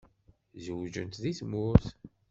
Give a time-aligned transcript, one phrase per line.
[0.63, 1.85] Zewǧent deg tmurt?